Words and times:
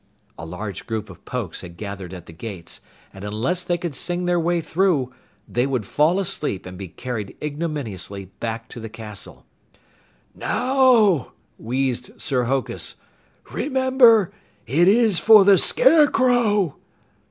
A 0.35 0.47
large 0.47 0.87
group 0.87 1.11
of 1.11 1.23
Pokes 1.25 1.61
had 1.61 1.77
gathered 1.77 2.11
at 2.11 2.25
the 2.25 2.33
gates, 2.33 2.81
and 3.13 3.23
unless 3.23 3.63
they 3.63 3.77
could 3.77 3.93
sing 3.93 4.25
their 4.25 4.39
way 4.39 4.59
through, 4.59 5.13
they 5.47 5.67
would 5.67 5.85
fall 5.85 6.19
asleep 6.19 6.65
and 6.65 6.75
be 6.75 6.87
carried 6.87 7.37
ignominiously 7.39 8.25
back 8.39 8.67
to 8.69 8.79
the 8.79 8.89
castle. 8.89 9.45
"Now!" 10.33 11.33
wheezed 11.59 12.19
Sir 12.19 12.45
Hokus, 12.45 12.95
"Remember, 13.51 14.31
it 14.65 14.87
is 14.87 15.19
for 15.19 15.45
the 15.45 15.59
Scarecrow!" 15.59 16.77